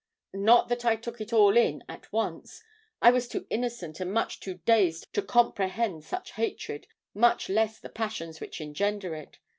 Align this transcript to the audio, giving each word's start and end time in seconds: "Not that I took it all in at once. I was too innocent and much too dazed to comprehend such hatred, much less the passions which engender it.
"Not 0.33 0.67
that 0.69 0.83
I 0.83 0.95
took 0.95 1.21
it 1.21 1.31
all 1.31 1.55
in 1.55 1.83
at 1.87 2.11
once. 2.11 2.63
I 3.03 3.11
was 3.11 3.27
too 3.27 3.45
innocent 3.51 3.99
and 3.99 4.11
much 4.11 4.39
too 4.39 4.55
dazed 4.65 5.13
to 5.13 5.21
comprehend 5.21 6.03
such 6.03 6.31
hatred, 6.31 6.87
much 7.13 7.49
less 7.49 7.77
the 7.79 7.87
passions 7.89 8.39
which 8.41 8.59
engender 8.59 9.13
it. 9.13 9.37